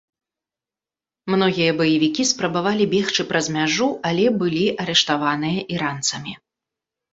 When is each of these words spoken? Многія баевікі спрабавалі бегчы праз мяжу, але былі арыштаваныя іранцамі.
Многія 1.33 1.71
баевікі 1.81 2.25
спрабавалі 2.31 2.89
бегчы 2.95 3.27
праз 3.33 3.45
мяжу, 3.59 3.89
але 4.11 4.25
былі 4.41 4.67
арыштаваныя 4.87 5.59
іранцамі. 5.77 6.33